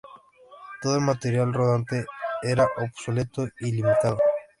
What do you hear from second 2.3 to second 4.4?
era obsoleto y limitado.